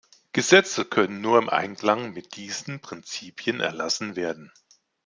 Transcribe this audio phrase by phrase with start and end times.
[0.33, 4.51] Gesetze können nur im Einklang mit diesen Prinzipien erlassen werden.